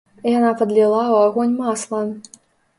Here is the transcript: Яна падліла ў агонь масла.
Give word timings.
Яна 0.37 0.49
падліла 0.61 1.01
ў 1.13 1.15
агонь 1.29 1.55
масла. 1.61 2.03